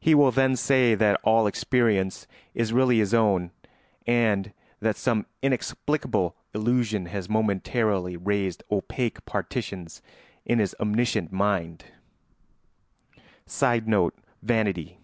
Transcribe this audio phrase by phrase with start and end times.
[0.00, 3.52] He will then say that all experience is really his own
[4.04, 10.02] and that some inexplicable illusion has momentarily raised opaque partitions
[10.44, 11.84] in his omniscient mind.
[13.46, 14.98] [Sidenote: Vanity.